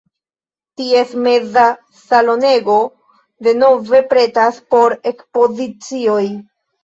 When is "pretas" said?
4.13-4.57